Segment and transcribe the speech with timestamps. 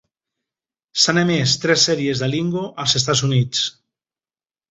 [1.01, 3.61] S'han emès tres sèries de Lingo als Estats Units.